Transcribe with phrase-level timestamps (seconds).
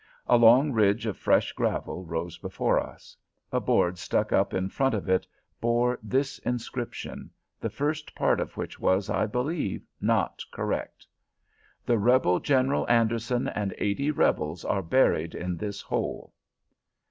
[0.25, 3.15] A long ridge of fresh gravel rose before us.
[3.51, 5.27] A board stuck up in front of it
[5.59, 11.05] bore this inscription, the first part of which was, I believe, not correct:
[11.85, 16.33] "The Rebel General Anderson and 80 Rebels are buried in this hole."